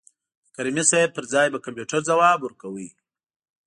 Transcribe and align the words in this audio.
د 0.45 0.47
کریمي 0.55 0.83
صیب 0.91 1.09
پر 1.15 1.23
ځای 1.33 1.47
به 1.53 1.63
کمپیوټر 1.65 1.99
ځواب 2.09 2.39
ورکاوه. 2.41 2.87